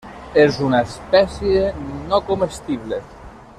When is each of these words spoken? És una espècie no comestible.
És 0.43 0.55
una 0.67 0.79
espècie 0.85 1.67
no 1.93 2.21
comestible. 2.33 3.03